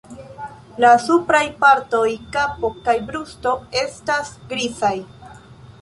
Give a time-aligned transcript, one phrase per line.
[0.83, 2.01] La supraj partoj,
[2.37, 3.55] kapo kaj brusto
[3.87, 4.97] estas grizaj.